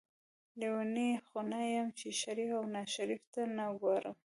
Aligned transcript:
لیونۍ 0.59 1.11
خو 1.25 1.37
نه 1.51 1.61
یم 1.73 1.87
چې 1.99 2.07
شریف 2.21 2.49
او 2.59 2.63
ناشریف 2.75 3.23
ته 3.33 3.41
نه 3.57 3.65
ګورم. 3.81 4.15